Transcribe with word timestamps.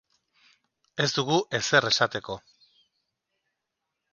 Ez 1.03 1.07
dugu 1.17 1.37
ezer 1.59 1.89
esateko. 1.91 2.39